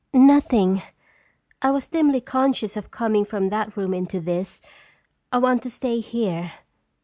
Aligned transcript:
"Nothing. 0.35 0.81
I 1.61 1.69
was 1.69 1.87
dimly 1.87 2.21
conscious 2.21 2.75
of 2.75 2.89
coming 2.89 3.23
from 3.23 3.49
that 3.49 3.77
room 3.77 3.93
into 3.93 4.19
this. 4.19 4.59
I 5.31 5.37
want 5.37 5.61
to 5.61 5.69
stay 5.69 5.99
here. 5.99 6.53